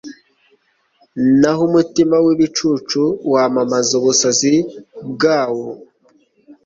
naho 1.39 1.61
umutima 1.69 2.15
w’ibicucu 2.25 3.01
wamamaza 3.31 3.91
ubusazi 3.99 4.55
bwawo 5.13 5.67